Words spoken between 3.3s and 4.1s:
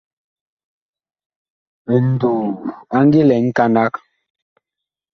nkanag.